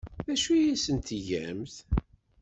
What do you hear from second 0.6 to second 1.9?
asent-tgamt?